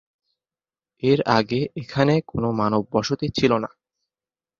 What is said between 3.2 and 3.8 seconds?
ছিল না।